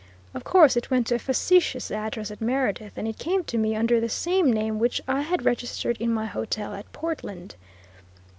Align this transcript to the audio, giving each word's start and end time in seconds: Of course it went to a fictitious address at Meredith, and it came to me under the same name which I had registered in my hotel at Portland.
Of 0.33 0.43
course 0.43 0.75
it 0.75 0.89
went 0.89 1.05
to 1.07 1.13
a 1.13 1.19
fictitious 1.19 1.91
address 1.91 2.31
at 2.31 2.41
Meredith, 2.41 2.93
and 2.95 3.07
it 3.07 3.19
came 3.19 3.43
to 3.43 3.55
me 3.55 3.75
under 3.75 3.99
the 4.01 4.09
same 4.09 4.51
name 4.51 4.79
which 4.79 4.99
I 5.07 5.21
had 5.21 5.45
registered 5.45 5.95
in 6.01 6.11
my 6.11 6.25
hotel 6.25 6.73
at 6.73 6.91
Portland. 6.91 7.53